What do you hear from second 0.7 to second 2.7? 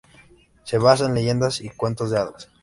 basa en leyendas y cuentos de hadas.